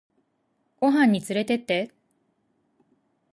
[0.79, 1.91] ご飯につれてって